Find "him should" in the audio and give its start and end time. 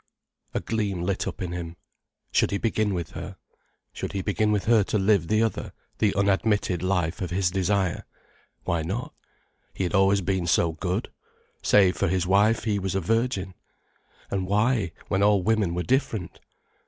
1.51-2.49